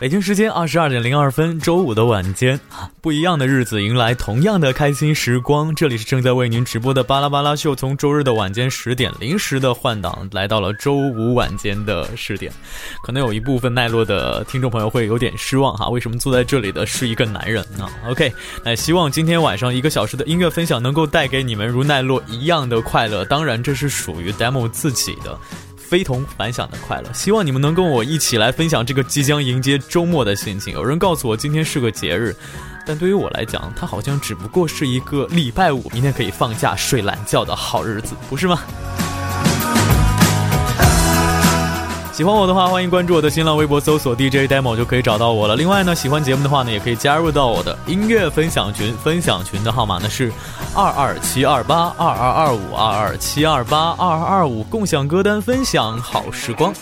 [0.00, 2.60] 北京时间二十二点零二分，周五的晚间，
[3.00, 5.74] 不一样的日子迎来同样的开心时光。
[5.74, 12.52] 这里是正在为您直播的巴拉巴拉秀，从周日的晚间十点临时的换档，来到了周五晚间的十点。
[13.02, 18.32] 可能有一部分奈落的听众朋友会有点失望哈，为什么坐在这里的是一个男人呢？OK，
[18.64, 23.24] 那希望今天晚上一个小时的音乐分享能够带给你们如奈落一样的快乐。
[23.24, 25.36] 当然，这是属于 demo 自己的。
[25.88, 30.74] 非同凡响的快乐，希望你们能跟我一起来分享这个即将迎接周末的心情。
[30.74, 32.36] 有人告诉我今天是个节日，
[32.84, 38.60] 但对于我来讲，它好像只不过是一个礼拜五，明天可以放假睡懒觉的好日子，不是吗？
[42.18, 45.54] 喜欢我的话，欢迎关注我的新浪微博，搜索 DJ demo 就可以找到我了。
[45.54, 50.32] 另外呢，喜欢节目的话呢，也可以加入到我的音乐分享群，分享群的号码呢是
[50.74, 56.74] 二二七二八二二二五二二七二八二二二五，共享歌单，分享好时光。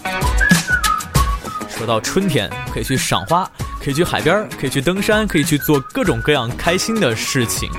[1.68, 3.46] 说到春天，可以去赏花，
[3.84, 7.70] 可以去海边，可以去登山，可以去做各种各样开心的事情。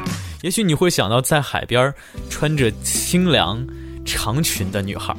[0.44, 1.92] 也许你会想到在海边
[2.30, 3.66] 穿着清凉
[4.06, 5.12] 长裙的女孩。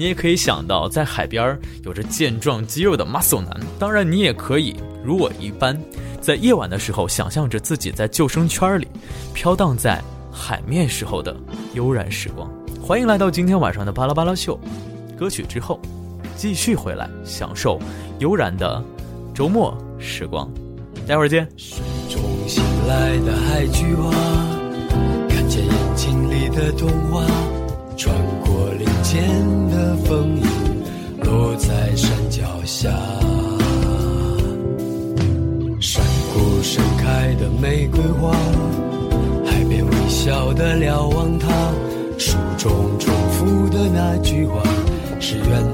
[0.00, 3.60] 你也可以想到，在海边有着健壮肌肉的 muscle 男。
[3.78, 5.78] 当然，你也可以如我一般，
[6.22, 8.88] 在夜晚的时候想象着自己在救生圈里
[9.34, 11.36] 飘荡在海面时候的
[11.74, 12.50] 悠然时光。
[12.80, 14.58] 欢迎来到今天晚上的巴拉巴拉秀。
[15.18, 15.78] 歌曲之后，
[16.34, 17.78] 继续回来享受
[18.20, 18.82] 悠然的
[19.34, 20.50] 周末时光。
[21.06, 21.46] 待会儿见。
[21.58, 24.10] 水中醒来的海菊花，
[25.28, 27.22] 看见眼睛里的童话，
[28.00, 29.60] 穿过林间。
[29.70, 30.42] 的风影
[31.22, 32.90] 落在山脚下，
[35.80, 38.32] 山谷盛开的玫瑰花，
[39.44, 41.48] 海边微笑的瞭望塔，
[42.18, 44.62] 书中重复的那句话，
[45.20, 45.64] 是远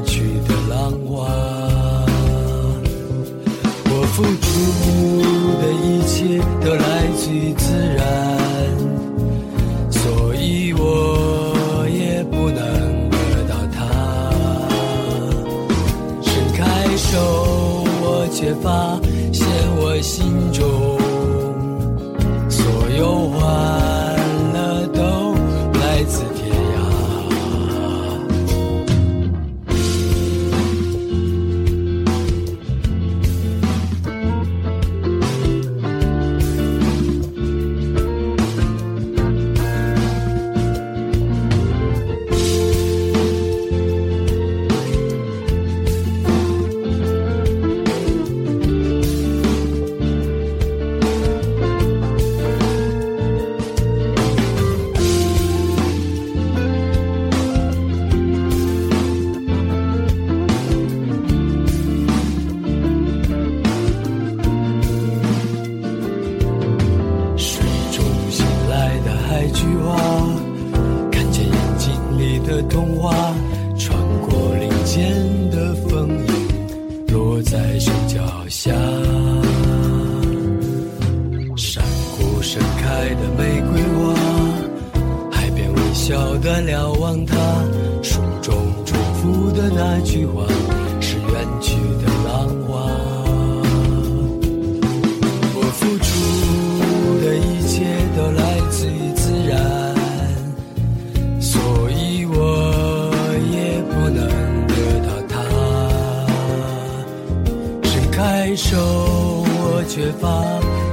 [108.68, 110.42] 手我却发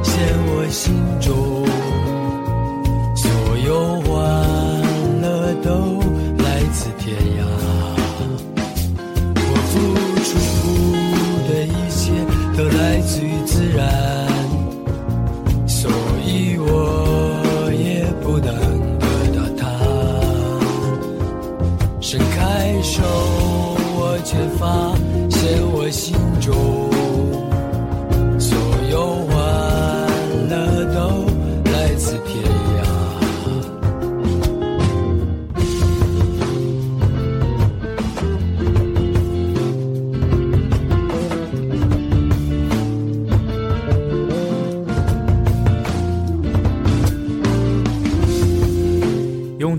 [0.04, 1.63] 现我心中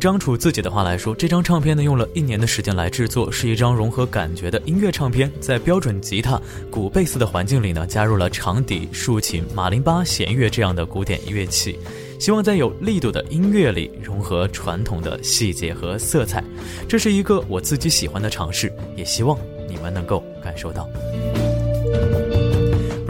[0.05, 5.33] 张楚自己的话来说，这张唱片呢用了一年的时间来制作，是一张融合感觉的音乐唱片。
[5.41, 6.39] 在标准吉他、
[6.71, 11.79] 鼓、贝斯的环境里呢，加入了长笛、竖琴、马林巴、弦乐这样的古典乐器，
[12.21, 16.45] 希望在有力度的音乐里融合传统的细节和色彩。
[16.87, 20.87] 这是一个我自己喜欢的尝试，也希望你们能够感受到。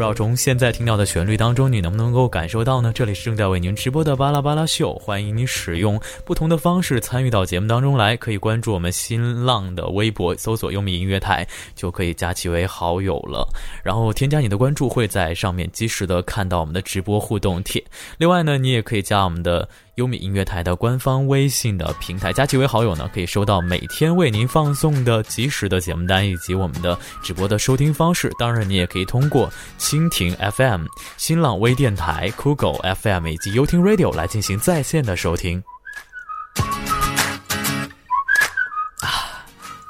[0.05, 2.93] 要从现在听到的旋律当中，你能不能够感受到呢？
[2.95, 13.49] 这里是正在为您直播的巴拉巴拉秀，欢迎你使用不同的方式参与到节目当中来，可以关注我们新浪的微博，搜索“优米音乐台”，就可以加其为好友了。
[13.83, 17.83] 然后添加你的关注，会在上面及时的看到我们的直播互动帖。
[18.19, 19.67] 另外呢，你也可以加我们的。
[19.97, 28.33] 优米音乐台的官方微信的平台，加其为好友呢，可以收到每天为您放送的及时的节目单以及我们的直播的收听方式。
[28.39, 30.87] 当然，你也可以通过蜻蜓 FM、
[31.17, 35.63] 新浪微电台、酷狗 FM 以及优听 Radio 来进行在线的收听。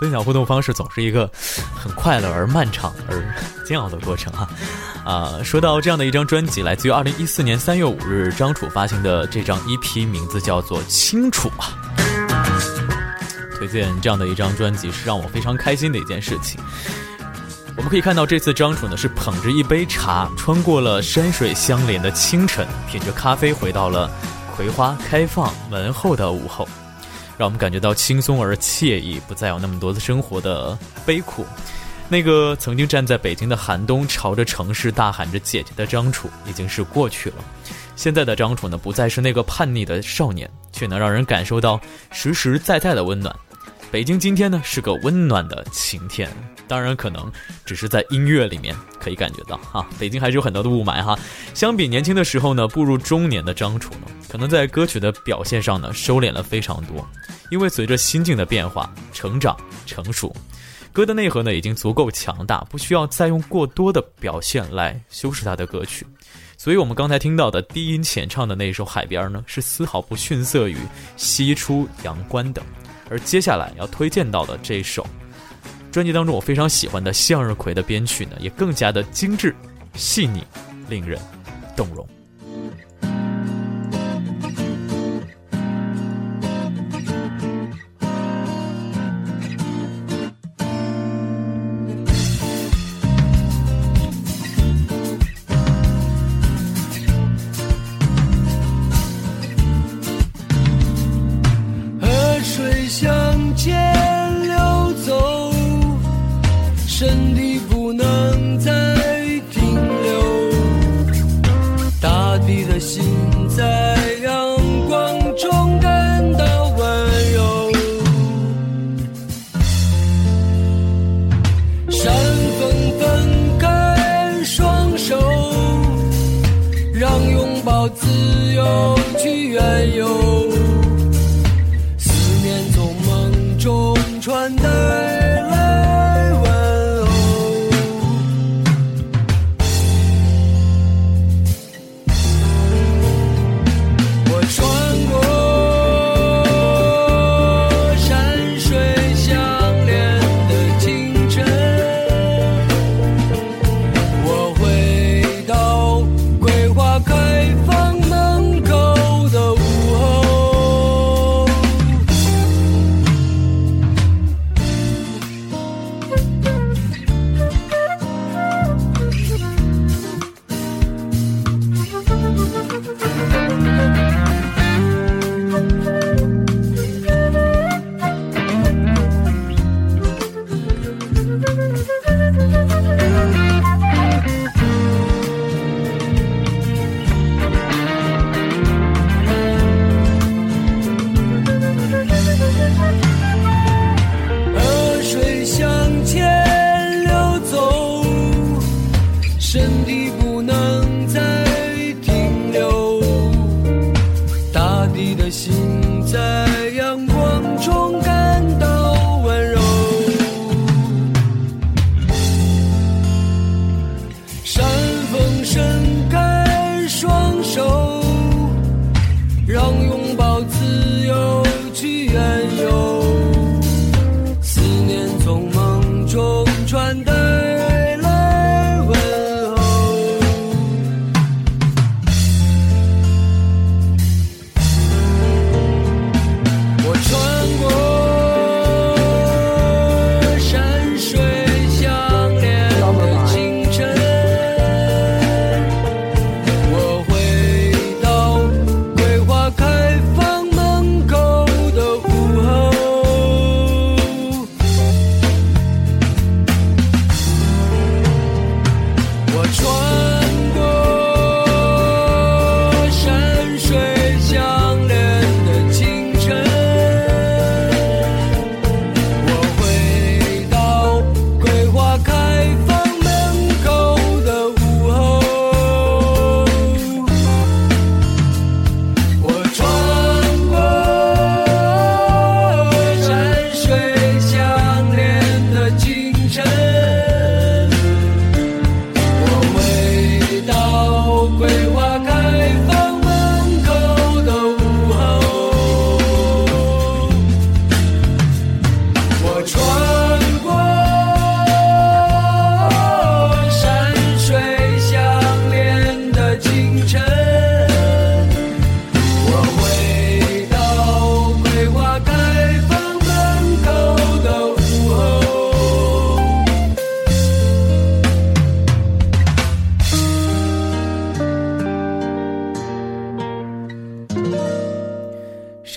[0.04, 1.26] 分享互动方式总是一个
[1.74, 3.24] 很快乐而漫长而
[3.64, 4.46] 煎熬的过程啊。
[5.02, 11.72] 啊，说到这样的一张专辑，来自于二零一四年三月五日张楚发行的这张 EP，名字叫做《清楚》啊。
[13.56, 16.60] 推荐这样的一张专辑是让我非常开心的一件事情。
[17.74, 24.10] 我们可以看到，这次张楚呢是捧着一杯茶，穿过了山水相连的清晨，品着咖啡回到了
[24.54, 26.68] 葵花开放门后的午后，
[27.36, 31.44] 让我们感觉到轻松而惬意，不再有那么多的生活的悲苦。
[32.08, 37.36] 那个曾经站在北京的寒冬，朝着城市大喊着“姐姐”的张楚，已经是过去了。
[37.96, 43.34] 现在的张楚呢，不再是那个叛逆的少年，却能让人感受到实实在在的温暖。
[43.90, 46.28] 北京今天呢，是个温暖的晴天，
[46.66, 47.30] 当然可能
[47.64, 49.86] 只是在音乐里面可以感觉到哈。
[49.98, 51.18] 北京还是有很多的雾霾哈。
[51.54, 57.06] 相比年轻的时候呢，步入中年的张楚呢，可能在歌曲的表现上呢，收敛了非常多，
[57.50, 59.56] 因为随着心境的变化，成长
[59.86, 60.34] 成熟。
[60.92, 66.06] 歌的内核呢，已经足够强大，不需要再用过多的表现来修饰他的歌曲。
[66.56, 70.76] 所以，我们刚才听到的低音浅唱的那一首《海边》呢，是丝毫不逊色于
[71.16, 72.62] 《西出阳关》的。
[73.10, 75.04] 而接下来要推荐到的这首
[75.94, 79.54] 专辑当中，我非常喜欢的向日葵的编曲呢，也更加的精致、
[79.94, 80.42] 细腻，
[80.88, 81.16] 令人
[81.76, 82.04] 动容。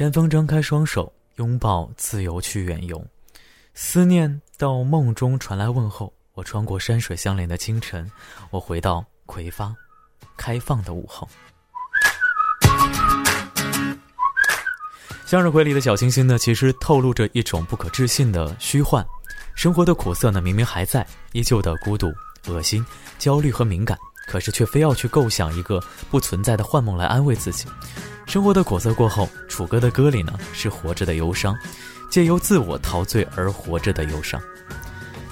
[0.08, 3.06] 山峰张开双手，拥抱自由去远游。
[3.74, 6.14] 思念到梦中传来问候。
[6.32, 8.10] 我穿过山水相连的清晨，
[8.50, 9.76] 我回到葵发
[10.38, 11.28] 开放的午后。
[15.26, 19.06] 向日葵里的小星星呢，其实透露着一种不可置信的虚幻。
[19.56, 22.14] 生活的苦涩呢，明明还在，依旧的孤独、
[22.46, 22.86] 恶心、
[23.20, 25.82] 焦虑和敏感，可是却非要去构想一个
[26.12, 27.66] 不存在的幻梦来安慰自己。
[28.28, 31.58] 生活的苦涩过后，楚歌的歌里呢是活着的忧伤，
[32.12, 34.40] 借由自我陶醉而活着的忧伤。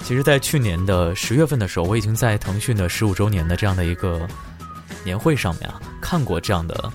[0.02, 4.26] 其实，在去年的十月份的时候，我已经在腾讯的十五周年的这样的一个
[5.04, 6.90] 年会上面啊，看过这样的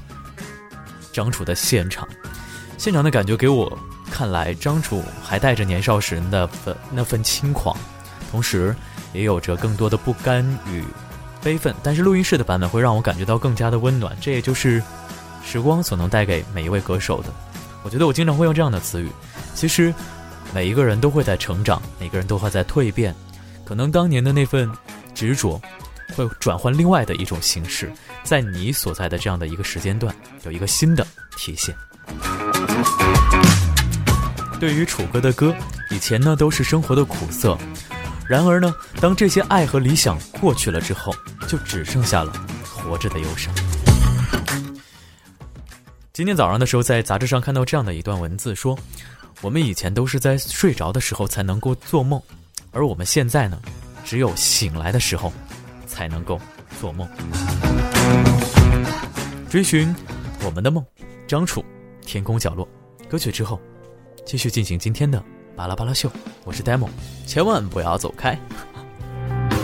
[1.12, 2.08] 张楚的现场。
[2.78, 3.78] 现场的感觉给我
[4.10, 7.78] 看来，张楚还带着年少时的份那份轻狂，
[8.32, 8.76] 同时
[9.14, 10.84] 也有着更多的不甘与
[11.44, 11.74] 悲愤。
[11.84, 14.82] 但是录音室的版本会让我感觉到更加的温暖，这也就是。
[15.44, 17.34] 时光所能带给每一位歌手的，
[17.82, 19.10] 我觉得我经常会用这样的词语。
[19.56, 19.92] 其实，
[20.54, 23.14] 每一个人都会在成长，每个人都会在蜕变。
[23.66, 24.72] 可能当年的那份
[25.16, 25.60] 执着，
[26.16, 27.92] 会转换另外的一种形式，
[28.24, 31.06] 在你所在的这样的一个时间段，有一个新的
[31.36, 31.76] 体现。
[34.60, 35.56] 对于楚歌的歌，
[35.90, 37.58] 以前呢都是生活的苦涩，
[38.32, 41.14] 然而呢，当这些爱和理想过去了之后，
[41.50, 42.32] 就只剩下了
[42.64, 43.54] 活着的忧伤。
[46.14, 48.80] 今天早上的时候，在杂志上看到这样的一段文字，说
[49.44, 52.22] ：“我们以前都是在睡着的时候才能够做梦，
[52.72, 53.60] 而我们现在呢，
[54.06, 55.34] 只有醒来的时候
[55.86, 56.40] 才能够
[56.80, 57.06] 做梦。”
[59.52, 59.94] 追寻
[60.46, 60.82] 我们的梦，
[61.28, 61.66] 张楚，
[62.06, 62.66] 天空角落。
[63.10, 63.60] 歌曲之后，
[64.26, 65.22] 继续进行今天的
[65.62, 66.12] 巴拉巴拉秀。
[66.44, 66.88] 我是 demo，
[67.28, 68.36] 千万不要走开。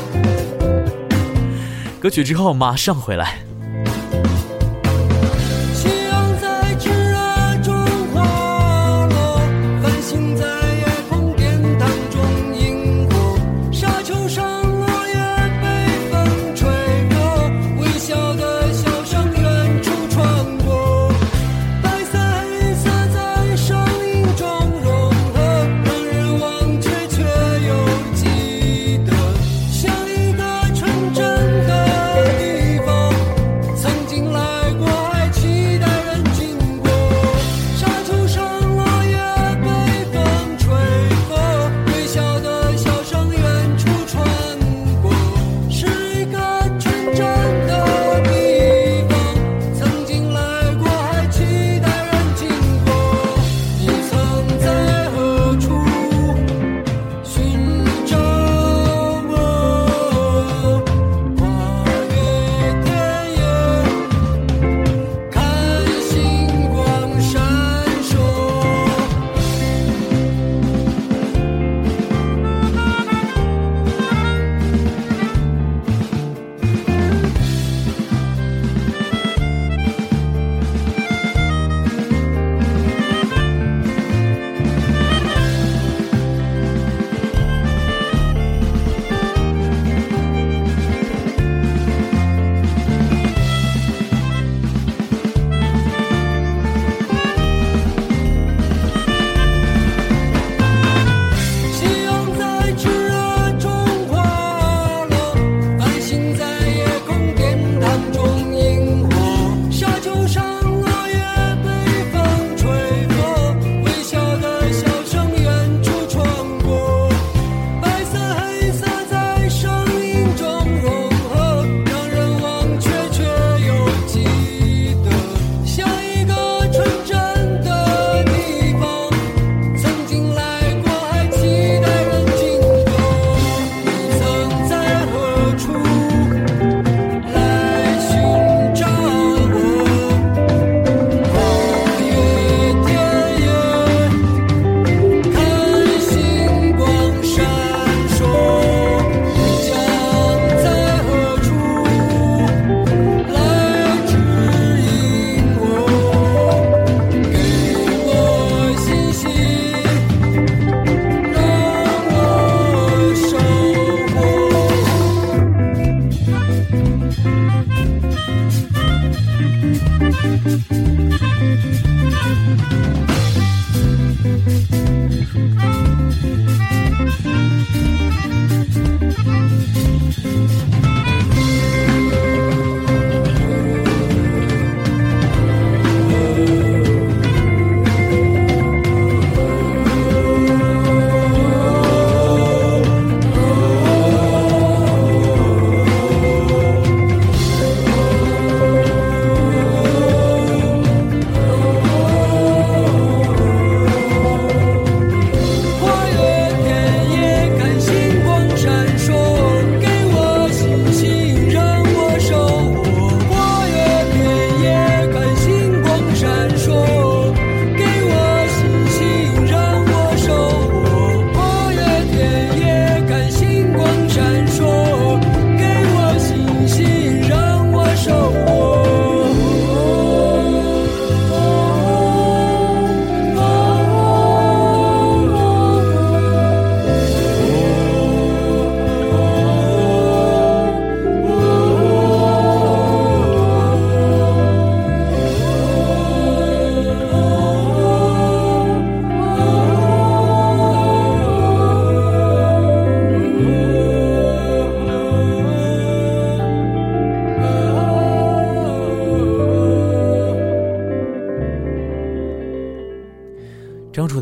[1.99, 3.39] 歌曲之后马上回来。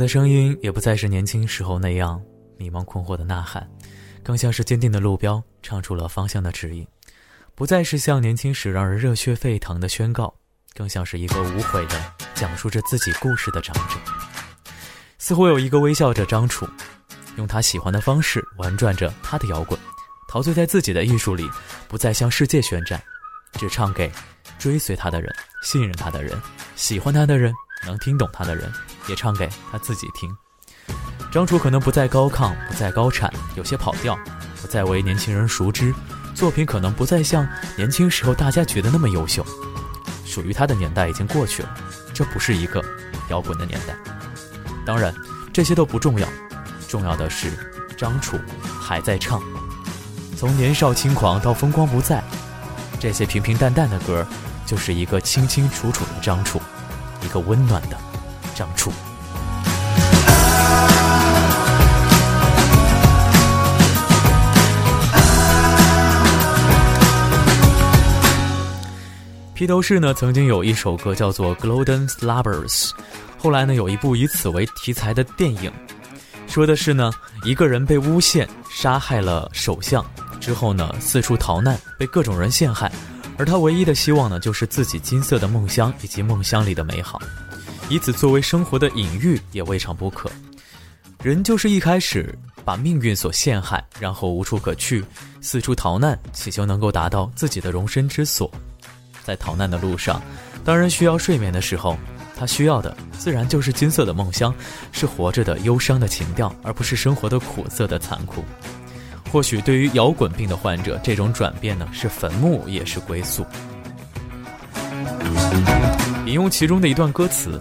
[0.05, 2.21] 的声音也不再是年轻时候那样
[2.59, 3.67] 迷茫困惑的呐喊，
[4.21, 6.87] 更像是坚定的路标，唱出了方向的指引。
[7.55, 10.31] 不再是像年轻时让人热血沸腾的宣告，
[10.75, 11.99] 更像是一个无悔的
[12.35, 13.95] 讲述着自己故事的长者。
[15.17, 16.67] 似乎有一个微笑着张楚，
[17.37, 19.79] 用他喜欢的方式玩转着他的摇滚，
[20.27, 21.49] 陶醉在自己的艺术里，
[21.87, 23.01] 不再向世界宣战，
[23.53, 24.11] 只唱给
[24.59, 26.39] 追随他的人、信任他的人、
[26.75, 27.51] 喜欢他的人、
[27.87, 28.71] 能听懂他的人，
[29.07, 30.35] 也唱给他自己听。
[31.31, 34.17] 张楚可能不再高亢，不再高产，有些跑调，
[34.61, 35.93] 不再为年轻人熟知。
[36.33, 39.45] 作品可能不再像年轻时候大家觉得那么优秀，
[40.25, 41.69] 属于他的年代已经过去了，
[42.13, 42.83] 这不是一个
[43.29, 43.95] 摇滚的年代。
[44.85, 45.13] 当然，
[45.53, 46.27] 这些都不重要，
[46.87, 47.51] 重要的是
[47.97, 48.37] 张楚
[48.81, 49.41] 还在唱。
[50.37, 52.21] 从年少轻狂到风光不再，
[52.99, 54.27] 这些平平淡淡的歌，
[54.65, 56.61] 就是一个清清楚楚的张楚，
[57.21, 57.97] 一个温暖的
[58.55, 58.91] 张楚。
[69.53, 72.89] 披头士呢，曾经有一首歌叫做《Golden Slumbers》，
[73.37, 75.71] 后来呢，有一部以此为题材的电影，
[76.45, 77.09] 说的是呢，
[77.45, 80.05] 一个人被诬陷杀害了首相
[80.41, 82.91] 之后呢，四处逃难，被各种人陷害，
[83.37, 87.17] 而他唯一的希望呢，就是自己金色的梦乡以及梦乡里的美好，
[87.89, 90.29] 以此作为生活的隐喻也未尝不可。
[91.23, 95.03] 人就是一开始把命运所陷害，然后无处可去，
[95.41, 98.51] 四处逃难，祈求能够达到自己的容身之所。
[99.23, 100.21] 在逃难的路上，
[100.63, 101.97] 当人需要睡眠的时候，
[102.37, 104.53] 他需要的自然就是金色的梦乡，
[104.91, 108.43] 是活着的忧伤的情调，而不是生活的苦涩的残酷。
[109.31, 113.45] 或许对于摇滚病的患者，这种转变呢，是坟墓也是归宿。
[116.26, 117.60] 引用其中的一段歌词：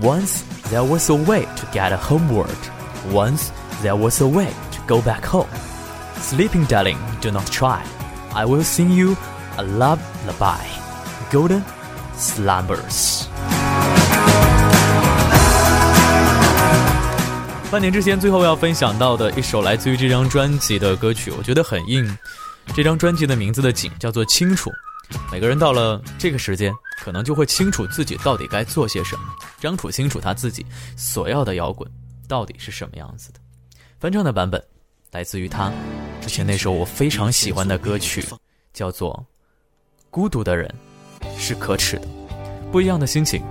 [0.00, 2.48] Once there was a way to get homeward,
[3.12, 3.48] once
[3.82, 5.48] there was a way to go back home.
[6.20, 7.80] Sleeping, darling, do not try.
[8.32, 9.16] I will sing you.
[9.56, 10.64] A lullaby,
[11.30, 11.62] golden
[12.18, 13.24] slumbers。
[17.70, 22.16] 半年之前，最后要分享到的一首来自于这张专辑的歌曲，我觉得很应
[22.74, 24.70] 这张专辑的名字的景，叫做清楚。
[25.31, 29.35] 每个人到了这个时间，可能就会清楚自己到底该做些什么。
[29.59, 30.65] 张楚清楚他自己
[30.95, 31.89] 所要的摇滚
[32.27, 33.39] 到底是什么样子的。
[33.99, 34.63] 翻唱的版本
[35.11, 35.71] 来自于他
[36.21, 38.23] 之前那首我非常喜欢的歌曲，
[38.73, 39.25] 叫做。
[40.11, 40.73] 孤独的人
[41.37, 42.07] 是可耻的，
[42.71, 43.43] 不一样的心情，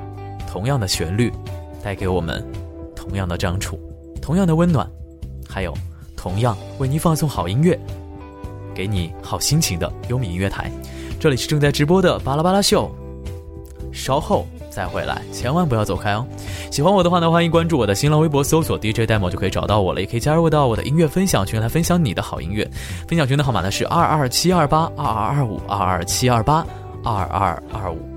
[0.51, 1.31] 同样的旋律，
[1.83, 2.43] 带给我们
[2.97, 3.79] 同样的张楚，
[4.23, 4.91] 同样的温暖，
[5.47, 5.77] 还有
[6.17, 7.79] 同样为您放送好音乐，
[8.75, 10.73] 给你好心情的优米音乐台。
[11.25, 12.95] 这里是正在直播的巴拉巴拉秀，
[13.95, 14.47] 稍后。
[14.69, 16.27] 再回来，千万不要走开哦！
[16.71, 20.03] 喜欢我的话呢，欢迎关注我的新浪微博，搜索 DJ demo 就可以找到我了。
[20.03, 22.71] 也可以加入到我的音乐分享群来分享你的好音乐。
[23.09, 26.67] 分享群的号码呢是二二七二八二二二五二二七二八
[27.03, 28.14] 二二二五。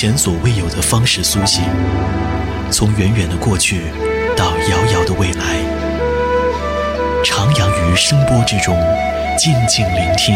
[0.00, 1.62] 前所未有的方式苏醒，
[2.70, 3.82] 从远远的过去
[4.34, 5.44] 到遥遥的未来，
[7.22, 8.74] 徜徉于声波之中，
[9.36, 10.34] 静静聆听，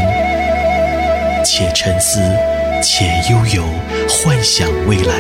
[1.43, 2.21] 且沉思，
[2.83, 3.65] 且悠游，
[4.07, 5.15] 幻想未来。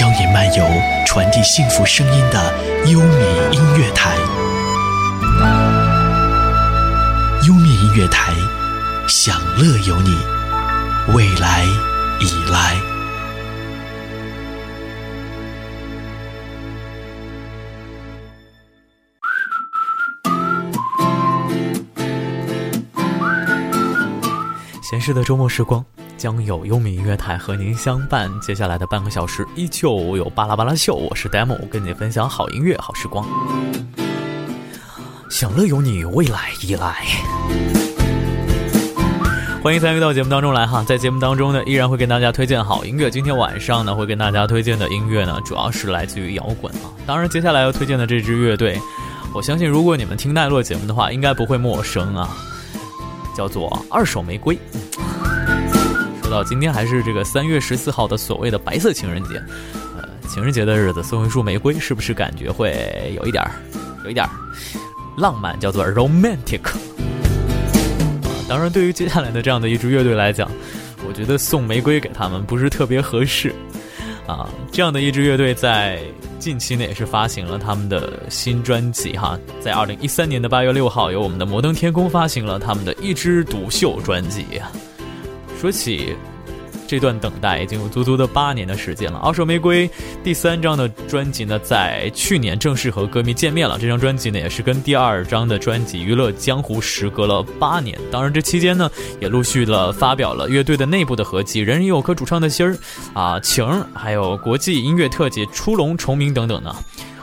[0.00, 0.64] 邀你漫游
[1.04, 2.54] 传递幸福声音的
[2.86, 4.12] 优米音乐台，
[7.48, 8.32] 优米音乐台，
[9.08, 10.16] 享乐有你，
[11.08, 11.64] 未来
[12.20, 12.80] 已来。
[24.82, 25.84] 闲适的周末时光，
[26.16, 28.30] 将有优米音乐台和您相伴。
[28.40, 30.94] 接下来的半个小时，依旧有巴拉巴拉秀。
[30.94, 33.26] 我是 demo，跟你分享好音乐、好时光。
[35.28, 37.04] 享乐有你，未来已来。
[39.62, 43.10] 欢迎参与到节目当中来哈，在节目当中呢，依然会跟大家推荐好音乐。
[43.10, 46.88] 今天晚上呢，会跟大家推荐的音乐呢，主要是来自于摇滚啊。
[47.06, 48.80] 当然，接下来要推荐的这支乐队，
[49.34, 52.34] 我相信如果你们听奈落节目的话，应该不会陌生啊。
[53.36, 54.58] 叫做二手玫瑰。
[56.22, 59.34] 说到今天还是这个三月十四号的所谓的白色情人节，
[59.98, 63.50] 呃，情人节的日子送一束玫瑰，是不是感觉会有一点儿，
[64.04, 64.30] 有一点儿
[65.18, 65.60] 浪漫？
[65.60, 66.62] 叫做 romantic。
[68.50, 70.50] 当然，对于接下来的这样的一支乐队来讲，
[71.06, 73.54] 我觉得送玫瑰给他们不是特别合适。
[74.26, 76.00] 啊，这样的一支乐队在
[76.40, 84.44] 近期呢也是发行了他们的新专辑哈，在二零一三年的八月六号，由我们的摩登天空发行了他们的一支独秀专辑。
[85.60, 86.16] 说起。
[86.90, 89.20] 这段等待已经有足足的八年的时间了。
[89.20, 89.88] 二手玫瑰
[90.24, 93.78] 第三张的专辑呢，在去年正式和歌迷见面了。
[93.78, 97.96] 这张专辑呢，也是跟第二张的专辑《娱乐江湖》时隔了八年。
[98.10, 102.72] 当然，这期间呢，也陆续了发表了乐队的内部的合集《人人有颗主唱的心儿》
[103.14, 106.74] 啊，情还有国际音乐特辑《出笼重名》等等呢。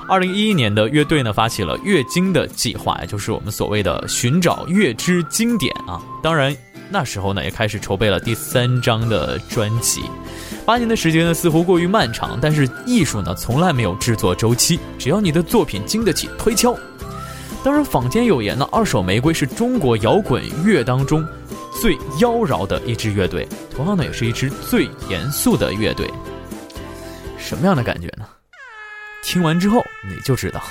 [0.07, 6.01] 二零一一年的乐队呢，发起了乐经的计划，也就是我们所谓的寻找乐之经典啊。
[6.23, 6.55] 当然。
[6.89, 10.01] 那时候呢，也开始筹备了第三张的专辑。
[10.65, 14.79] 八年的时间呢，似乎过于漫长，但是艺术呢，从来没有制作周期。
[14.97, 16.75] 只要你的作品经得起推敲。
[17.63, 21.25] 当然，坊间有言呢，二手玫瑰是中国摇滚乐当中
[21.81, 26.09] 最妖娆的一支乐队，同样呢，也是一支最严肃的乐队。
[27.37, 28.25] 什么样的感觉呢？
[29.23, 30.61] 听完之后你就知道。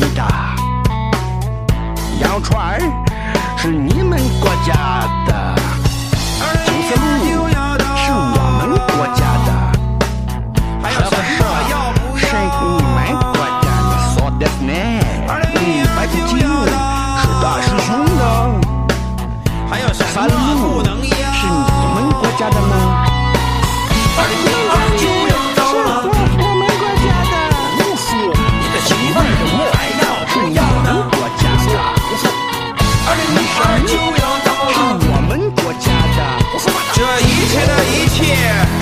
[0.00, 0.56] 的思达，
[2.20, 2.80] 羊串
[3.58, 4.72] 是你们国家
[5.26, 5.54] 的，
[6.64, 7.46] 九色鹿
[7.96, 9.48] 是我们国家的，
[10.82, 11.12] 还有蛇
[12.16, 14.72] 是你们国家的，说的呢？
[15.28, 15.60] 嗯，
[15.94, 16.32] 白骨精
[17.20, 18.22] 是大师兄的，
[19.68, 20.32] 还有山鹿。
[22.38, 23.04] 家的吗？
[24.16, 25.04] 二零零二就
[38.34, 38.79] 的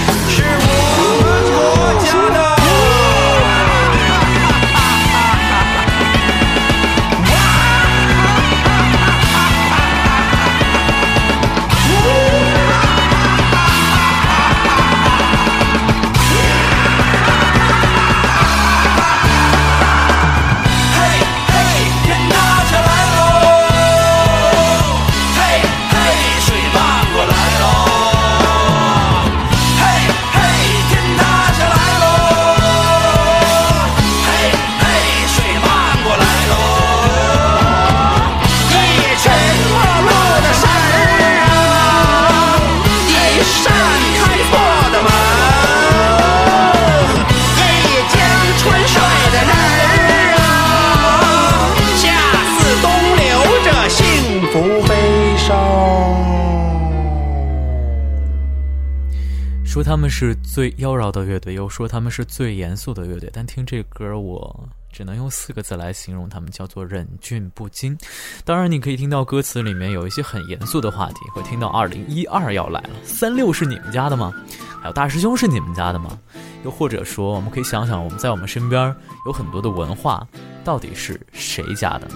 [59.99, 67.99] 他们是最妖娆的乐队，又说他们是最严肃的乐队，但听这歌，我只能用四个字来形容他们，叫做忍俊不禁。
[68.45, 74.33] 当然，你可以听到歌词里面有一些很严肃的话题，会听到二零一二要来了，三六是你们家的吗？
[74.81, 76.17] 还有大师兄是你们家的吗？
[76.65, 78.95] 又或者说，我们可以想想，我们在我们身边
[79.27, 80.25] 有很多的文化，
[80.63, 82.09] 到底是谁家的？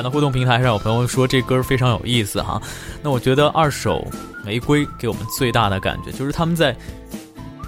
[0.00, 2.58] 看到互动平台上有朋友说这歌非常有意思哈，
[3.02, 4.02] 那我觉得二手
[4.42, 6.74] 玫瑰给我们最大的感觉就是他们在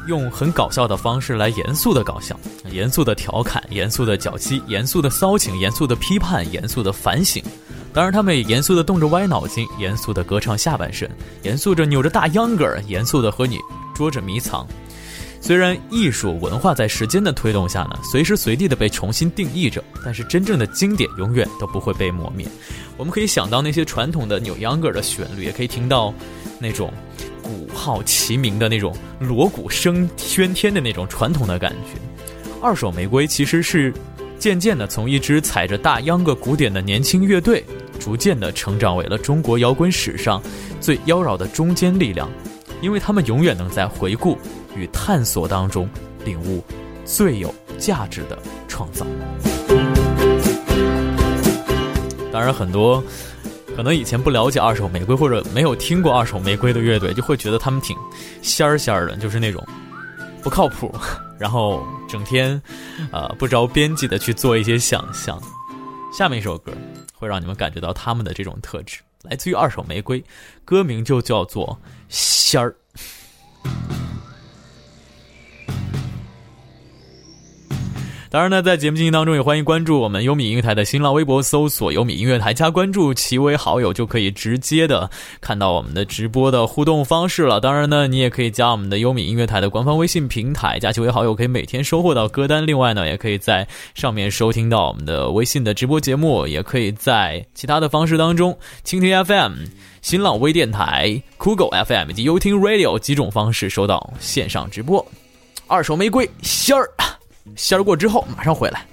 [0.09, 2.35] 用很搞笑的方式来严肃的搞笑，
[2.71, 7.45] 严肃的调侃，严肃的搅基，严肃的骚情，严肃的批判，严肃的反省。
[7.93, 11.07] 当然，他们也严肃的动着歪脑筋，严肃的歌唱下半身，
[11.43, 13.59] 严肃着扭着大秧歌，严肃的和你
[13.95, 14.67] 捉着迷藏。
[15.45, 22.47] 虽然艺术文化在时间的推动下呢，随时随地的被重新定义着，但是真正的经典永远都不会被磨灭。
[22.97, 26.15] 我们可以想到那些传统的扭秧歌的旋律，也可以听到
[26.61, 26.93] 那种
[27.43, 32.01] 鼓号齐鸣的那种锣鼓声喧天的那种传统的感觉。
[32.63, 33.93] 二手玫瑰其实是
[34.39, 37.65] 渐渐的从一支踩着大秧歌鼓点的年轻乐队，
[37.99, 40.41] 逐渐的成长为了中国摇滚史上
[40.81, 42.31] 最妖娆的中坚力量，
[42.81, 44.39] 因为他们永远能在回顾。
[44.77, 45.89] 与探索当中
[46.25, 46.63] 领悟
[47.05, 49.05] 最有价值的创造。
[52.33, 53.03] 当然，很多
[53.77, 57.97] 可能以前不了解二手玫瑰或者没有听过二手玫瑰的乐队，就会觉得他们挺
[58.41, 59.63] 仙儿仙儿的，就是那种
[60.43, 60.95] 不靠谱，
[61.39, 62.61] 然后整天
[63.11, 65.41] 呃不着边际的去做一些想象。
[66.13, 66.73] 下面一首歌
[67.15, 70.25] 会让你们感觉到他们的这种特质，来自于二手玫瑰，
[70.65, 72.75] 歌名就叫做《仙儿》。
[78.33, 87.61] 当然呢，在节目进行当中，也欢迎关注我们优米音乐台的新浪微博，搜索“优米音乐台”加关注，其为好友就可以直接的看到我们的直播的互动方式了。
[87.61, 92.67] 当然呢，你也可以加我们的优米音乐台的官方微信平台，加其为好友，可以每天收获到歌单。
[92.67, 99.53] 另外呢，也可以在上面收听到我们的微信的直播节目，也可以在其他的方式当中，蜻蜓 FM、
[100.01, 105.07] 新浪微电台、酷狗 FM 以及优听 Radio 几种方式收到线上直播。
[105.67, 106.89] 二手玫瑰仙儿。
[107.57, 108.87] 仙儿过之后，马上回来。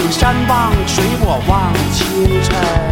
[0.00, 2.89] 望山望水我望清晨。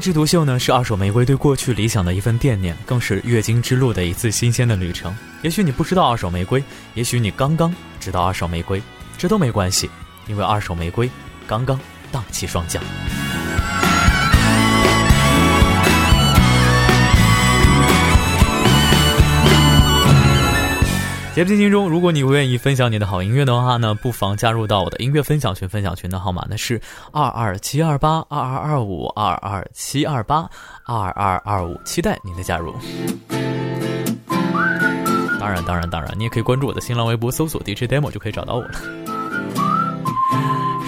[0.00, 5.14] 一枝独秀呢，是二手玫瑰对过去理想的一份惦念，更是月经之路的一次新鲜的旅程。
[5.42, 7.70] 也许你不知道二手玫瑰，也许你刚刚
[8.00, 8.80] 知道二手玫瑰，
[9.18, 9.90] 这都没关系，
[10.26, 11.10] 因为二手玫瑰
[11.46, 11.78] 刚刚
[12.10, 12.82] 荡气双桨。
[21.32, 25.68] 节目进行中，如果你愿意分享你的好音乐的话呢，不妨加入到我的音乐分享群。
[25.68, 26.80] 分享群的号码呢是
[27.12, 30.50] 二二七二八二二二五二二七二八
[30.84, 32.74] 二二二五，期待您的加入。
[35.38, 38.70] 当然，当然，当然，你也可以关注我的新浪微博，搜索 DJ demo 就可以找到我了。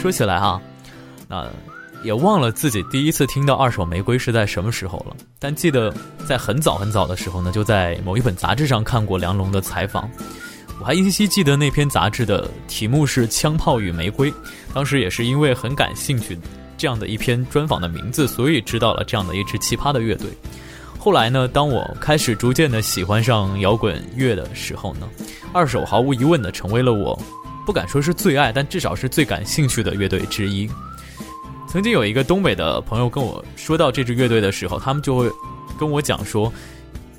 [0.00, 0.60] 说起来啊，
[1.28, 1.46] 那
[2.02, 5.92] 也忘了自己第一次听到二手玫瑰是在什么时候了，但记得
[6.26, 10.10] 在很早很早的时候呢，就在某一本杂志上看过梁龙的采访。
[10.80, 14.32] 我还依稀记得那篇杂志的题目是《枪炮与玫瑰》，
[14.74, 16.36] 当时也是因为很感兴趣
[16.76, 20.26] 这样的一篇专访的名字，所以知道了这样的一支奇葩的乐队。
[20.98, 25.08] 后来呢，当我开始逐渐的喜欢上摇滚乐的时候呢，
[25.52, 27.16] 二手毫无疑问的成为了我
[27.64, 30.68] 不敢说是最爱，但至少是最感兴趣的乐队之一。
[31.72, 35.30] 曾经有一个东北的朋友跟我说到这支乐队的时候，他们就会
[35.80, 36.52] 跟我讲说，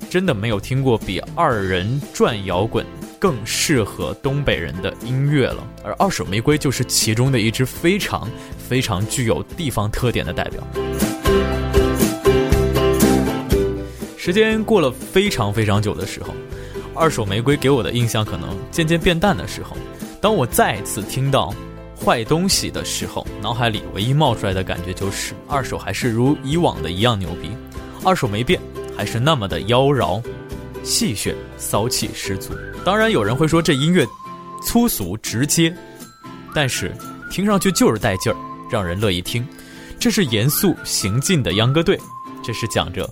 [0.08, 2.86] 真的没有听过比二人转摇滚
[3.18, 5.66] 更适合东北人的音乐了。
[5.82, 10.62] 而二手玫瑰就是其中的一支非常非常具有地方特点的代表。
[14.16, 16.32] 时间过了非常非常久的时候，
[16.94, 19.76] 二手玫瑰给我的印象可能渐渐变淡的时候，
[20.20, 21.52] 当我再次听到
[21.96, 27.50] 坏东西的时候，脑海里唯一冒出来的感觉就是二手还是如以往的一样牛逼，
[28.04, 28.60] 二手没变，
[28.96, 30.22] 还是那么的妖娆、
[30.82, 32.52] 戏谑、骚气十足。
[32.84, 34.06] 当然，有人会说这音乐
[34.62, 35.74] 粗俗直接，
[36.54, 36.94] 但是
[37.30, 38.36] 听上去就是带劲儿，
[38.70, 39.46] 让人乐意听。
[39.98, 41.98] 这是严肃行进的秧歌队，
[42.42, 43.08] 这是讲着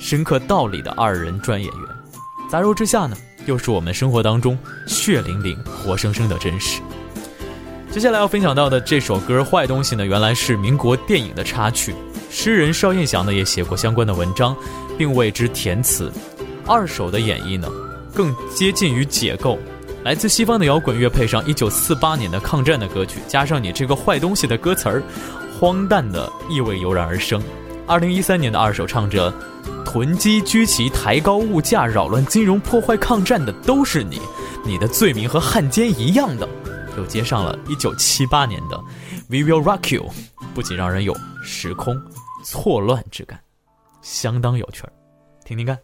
[0.00, 1.88] 深刻道理的二人转演员。
[2.50, 6.80] 杂糅之下呢，又是我们生活当中血淋淋、活生生的真实。
[7.98, 11.92] 接下来要分享到的这首歌《坏东西》呢，原来是民国电影的插曲。
[12.30, 14.56] 诗人邵燕祥呢也写过相关的文章，
[14.96, 16.08] 并为之填词。
[16.64, 17.68] 二手的演绎呢，
[18.14, 19.58] 更接近于解构。
[20.04, 25.02] 来自西方的摇滚乐配上1948年的抗战的歌曲，加上你这个坏东西的歌词儿。
[25.58, 27.42] 荒诞的意味油然而生。
[27.84, 29.34] 二零一三年的二手唱着
[29.84, 34.20] “囤积居奇，抬高物价，扰乱金融，破坏抗战的都是你，
[34.64, 36.48] 你的罪名和汉奸一样的”，
[36.98, 38.76] 又接上了一九七八年的
[39.28, 40.10] “We Will Rock You”，
[40.52, 41.96] 不仅让人有时空
[42.44, 43.40] 错乱之感，
[44.02, 44.92] 相当有趣儿，
[45.44, 45.78] 听听看。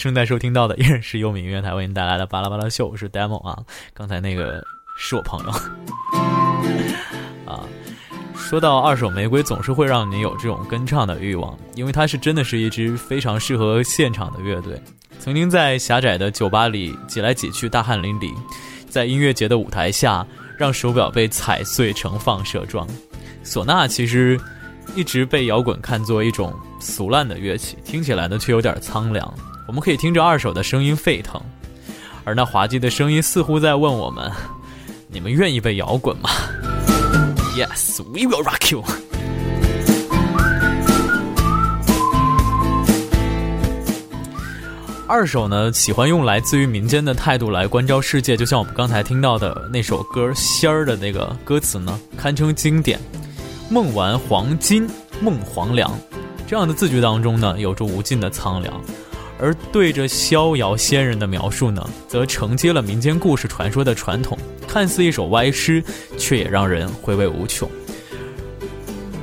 [0.00, 3.58] 正在收听到的依然是优米音乐台为您带来的巴拉巴拉秀，我是 demo 啊，
[3.92, 4.64] 刚才那个
[4.96, 5.50] 是我朋友
[7.44, 7.68] 啊。
[8.34, 14.82] 说到二手玫瑰，总是会让你有这种跟唱的欲望，因为它是真的是一支非常适合现场的乐队，
[15.18, 18.34] 曾经在狭窄的酒吧里挤来挤去，大汗淋漓，
[18.88, 20.26] 在音乐节的舞台下
[20.56, 22.88] 让手表被踩碎成放射状。
[23.44, 24.40] 唢呐其实。
[24.96, 29.32] 一直被摇滚看作一种俗烂的乐器，听起来呢却有点苍凉。
[29.70, 31.40] 我们可以听着二手的声音沸腾，
[32.24, 34.28] 而那滑稽的声音似乎在问我们：
[35.06, 36.28] 你们愿意被摇滚吗
[37.56, 38.82] ？Yes, we will rock you。
[45.06, 52.98] 二手呢喜欢用来自于民间的态度来关照世界，就像我们刚才听到的那首歌《仙儿》的那个歌词呢，堪称经典。
[53.68, 54.90] 梦完黄金，
[55.20, 55.96] 梦黄粱，
[56.48, 58.74] 这样的字句当中呢，有着无尽的苍凉。
[59.40, 64.36] 而对着逍遥仙人的描述呢，则承接了民间故事传说的传统，
[64.68, 65.82] 看似一首歪诗，
[66.18, 67.68] 却也让人回味无穷。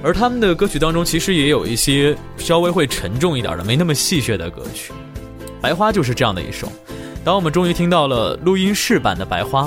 [0.03, 4.93] 而他们的歌曲当中，其实也有一些稍微会沉重一点的、没那么戏谑的歌曲，
[5.61, 6.71] 《白花》就是这样的一首。
[7.23, 9.63] 当我们终于听到了录音室版的《白花》，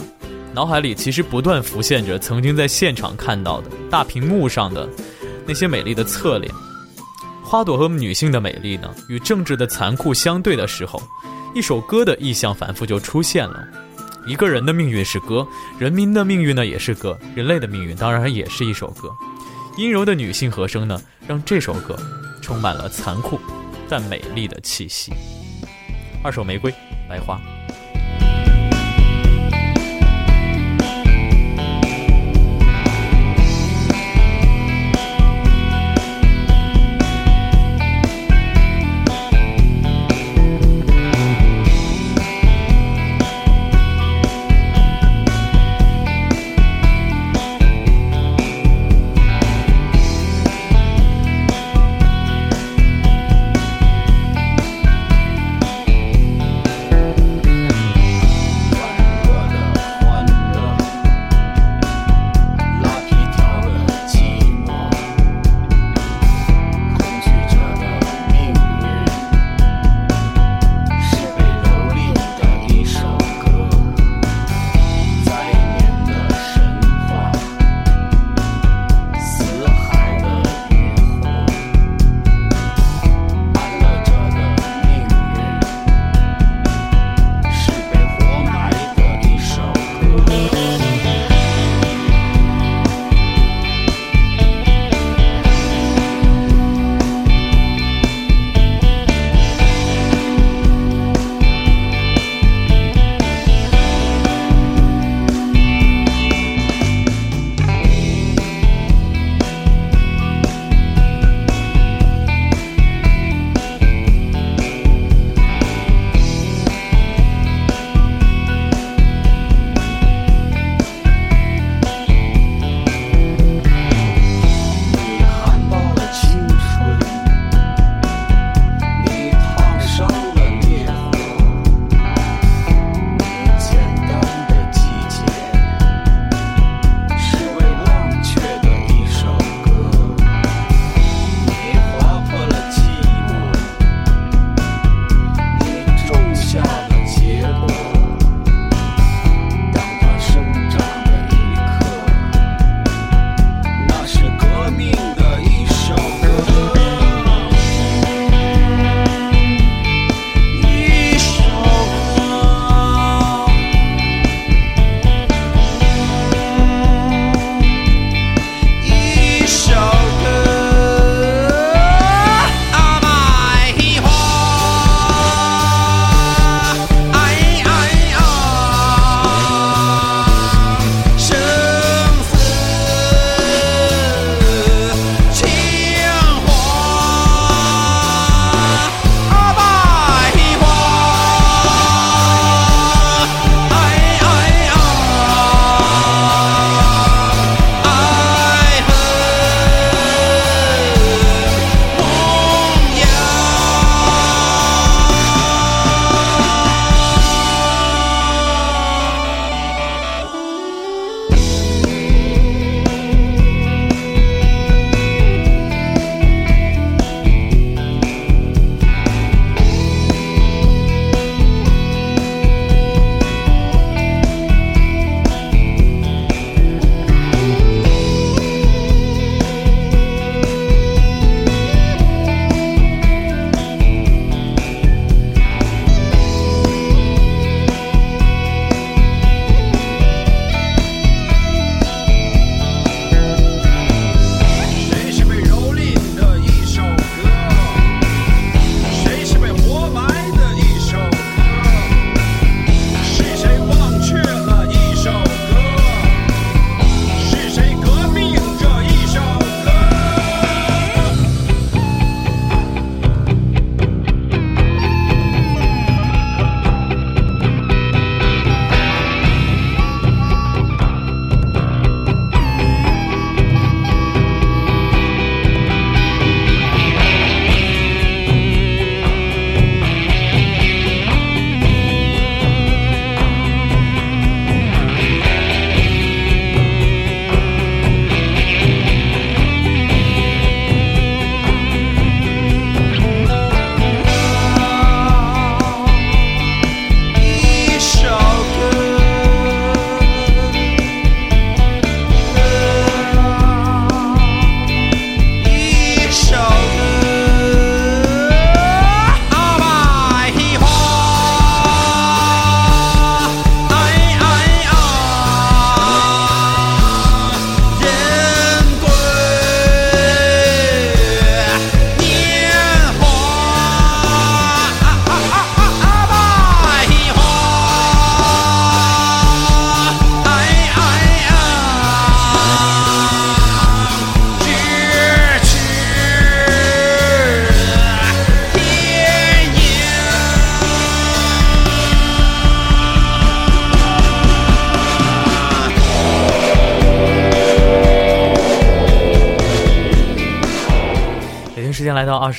[0.55, 4.89] 脑海里其实不断浮现着曾经在现场看到的大屏幕上的
[5.47, 6.53] 那些美丽的侧脸。
[7.51, 11.03] 花朵和女性的美丽呢，与政治的残酷相对的时候，
[11.53, 13.67] 一首歌的意象反复就出现了。
[14.25, 15.45] 一个人的命运是歌，
[15.77, 19.11] 人民的命运呢也是歌，人类的命运当然也是一首歌。
[19.77, 21.97] 阴柔的女性和声呢，让这首歌
[22.41, 23.41] 充满了残酷
[23.89, 25.13] 但美丽的气息。
[26.23, 26.73] 二手玫瑰，
[27.09, 27.41] 白花。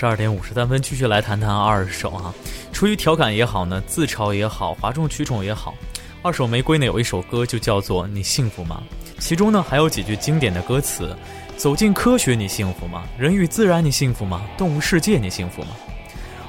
[0.01, 2.33] 十二点五十三分，继续来谈谈二手啊。
[2.73, 5.75] 出于调侃也好呢，自嘲也好，哗众取宠也好，
[6.23, 8.81] 二手玫瑰呢有一首歌就叫做《你幸福吗》，
[9.21, 11.15] 其中呢还有几句经典的歌词：
[11.55, 13.03] 走进科学，你幸福吗？
[13.15, 14.41] 人与自然，你幸福吗？
[14.57, 15.67] 动物世界，你幸福吗？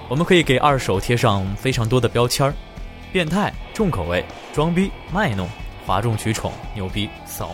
[0.09, 2.55] 我们可以给二手贴上非常多的标签儿：
[3.13, 4.25] 变态、重口味、
[4.55, 5.47] 装逼、卖弄、
[5.85, 7.51] 哗众取宠、牛逼、骚。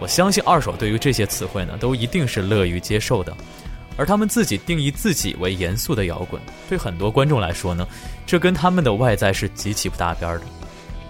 [0.00, 3.36] 我相信二手对于这些词汇呢，都一定是乐于接受的。
[3.96, 7.86] 而他们自己定义自己为严肃的摇滚，对很多观众来说呢，
[8.26, 10.42] 这跟他们的外在是极其不搭边的。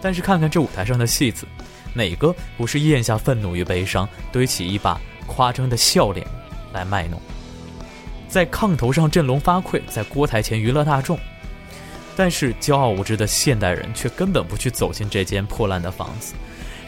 [0.00, 1.46] 但是看看这舞台上的戏子，
[1.92, 6.26] 哪个不是咽下愤怒与悲伤，堆起一把夸张的笑脸
[6.72, 7.20] 来卖弄？
[8.28, 11.18] 在炕头上振聋发聩，在锅台前娱乐大众。
[12.16, 16.34] 但是骄傲无知的现代人却根本不去走进这间破烂的房子。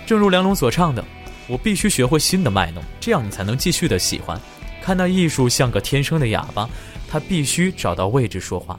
[0.07, 1.05] 正如梁龙所唱的。
[1.51, 4.38] 我必须学会新的卖弄，这样你才能继续的喜欢。
[4.83, 6.68] 看到艺术像个天生的哑巴，
[7.09, 8.79] 他必须找到位置说话。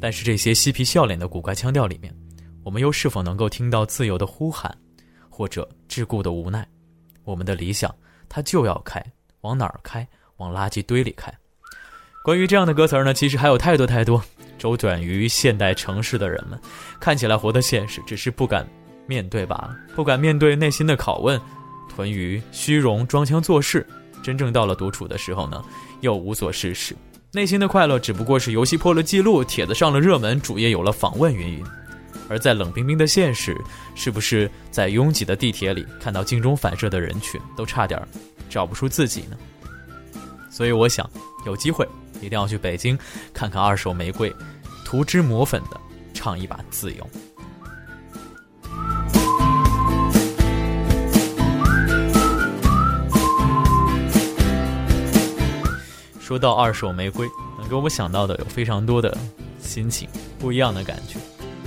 [0.00, 2.14] 但是这些嬉皮笑脸的古怪腔调里面，
[2.64, 4.74] 我们又是否能够听到自由的呼喊，
[5.28, 6.66] 或者桎梏的无奈？
[7.24, 7.94] 我们的理想，
[8.28, 9.04] 它就要开，
[9.42, 10.06] 往哪儿开？
[10.36, 11.32] 往垃圾堆里开。
[12.22, 14.22] 关于这样的歌词呢，其实还有太多太多。
[14.56, 16.58] 周转于现代城市的人们，
[17.00, 18.66] 看起来活得现实，只是不敢。
[19.06, 21.40] 面对罢了，不敢面对内心的拷问，
[21.88, 23.86] 囤于虚荣，装腔作势。
[24.22, 25.62] 真正到了独处的时候呢，
[26.00, 26.94] 又无所事事。
[27.32, 31.64] 内心的快乐只不过是游戏破了记录，帖子上了热门，主页有了访问，云云。
[32.28, 33.56] 而在冷冰冰的现实，
[33.94, 38.00] 是不是在拥挤的地铁里看到镜中反射的人群，都差点
[38.50, 39.36] 找不出自己呢？
[40.50, 41.08] 所以我想，
[41.46, 41.88] 有机会
[42.20, 42.98] 一定要去北京
[43.32, 44.34] 看看二手玫瑰，
[44.84, 45.80] 涂脂抹粉的
[46.12, 47.10] 唱一把自由。
[56.28, 57.26] 说到二手玫瑰，
[57.58, 59.16] 能给我想到的有非常多的
[59.62, 60.06] 心情，
[60.38, 61.18] 不一样的感觉。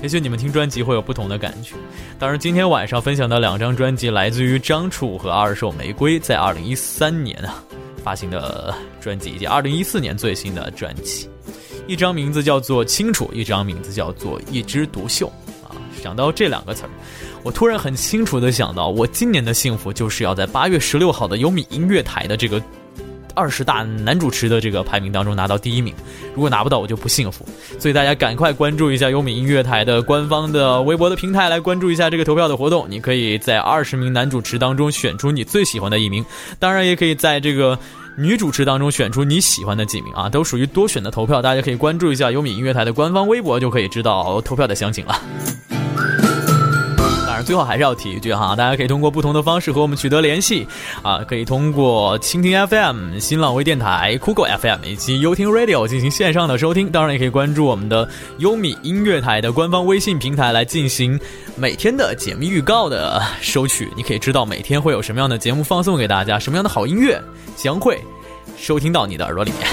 [0.04, 1.74] 也许你们听专辑会有不同的感觉。
[2.20, 7.64] 当然，今天晚上分享的两张专辑来自于张楚和二手玫瑰在二零一三年啊
[8.04, 11.28] 发行的专辑，以及二零一四年最新的专辑。
[11.88, 15.26] 一张名字叫做《清楚》，一张名字叫做《一枝独秀》
[15.68, 15.74] 啊。
[16.00, 16.90] 想到这两个词儿，
[17.42, 22.62] 我突然很清楚的想到，我今年的幸福就是要在八月十六号的优米音乐台的这个。
[23.36, 25.94] 二十大男主持的这个排名当中拿到第一名，
[26.34, 27.46] 如果拿不到我就不幸福。
[27.80, 32.86] 所以大家赶快关注一下优米音乐台的官方的微博的平台，来关注一下这个投票的活动。
[32.90, 36.26] 你可以在二十名男主持当中选出你最喜欢的一名，
[36.60, 37.78] 当然也可以在这个
[38.18, 41.42] 女主持当中选出你喜欢的几名啊，都属于多选的投票。
[41.42, 45.20] 大家可以关注一下优米音乐台的官方微博，就可以知道投票的详情了。
[47.44, 50.68] 最后还是要提一句哈，大家可以通过不同的方式和我们取得联系，
[51.02, 61.20] 啊，可以通过蜻蜓 FM、新浪微电台、酷狗 FM 以及优听 Radio 进行线上的收听，当然也可以关注我们的优米音乐台的官方微信平台来进行
[61.56, 67.22] 每天的节目预告的收取，你可以知道每天会有什么样的节目放送给大家，什么样的好音乐
[67.56, 68.00] 将会
[68.58, 69.68] 收听到你的耳朵里面。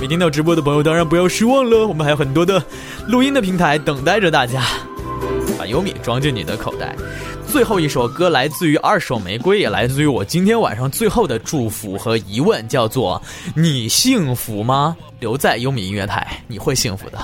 [0.00, 2.60] 没听到直播的朋友当然不要失望了，我们还有很多的
[3.06, 4.64] 录音的平台等待着大家。
[5.62, 6.92] 把优米装进你的口袋。
[7.46, 13.22] 最后一首歌来自于二手玫瑰，也来自于我今天晚上最后的祝福和疑问，叫做
[13.54, 17.18] “你幸福吗？”留在优米音乐台，你会幸福的。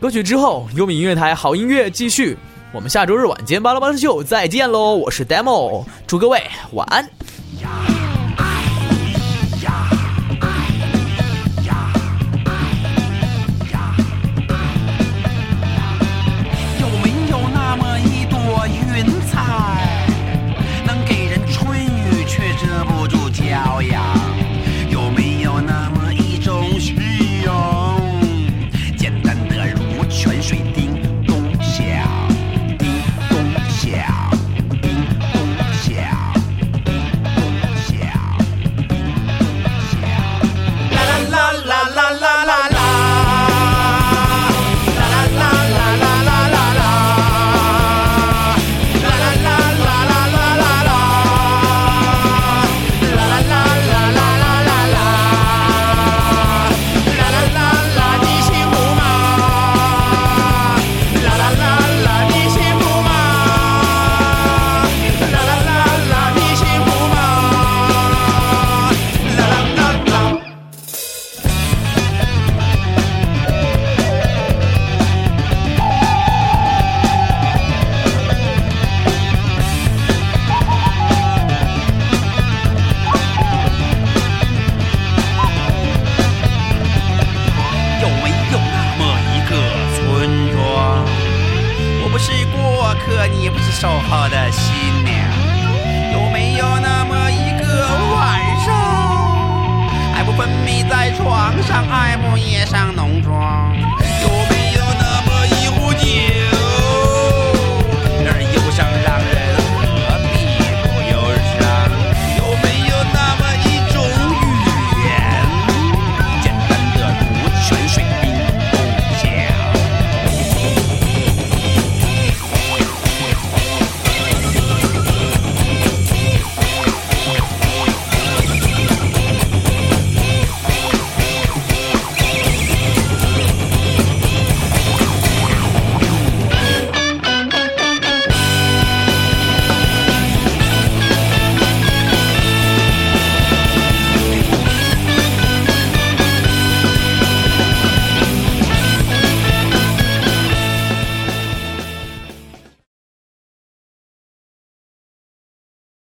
[0.00, 2.38] 歌曲之后，优米音乐台好音乐继续。
[2.70, 4.94] 我们下周日晚间巴拉巴拉秀再见喽！
[4.94, 6.40] 我是 Demo，祝各位
[6.74, 7.10] 晚安。